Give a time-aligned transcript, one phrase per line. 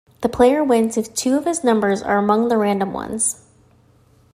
[0.21, 3.45] The player wins if two of his numbers are among the random ones.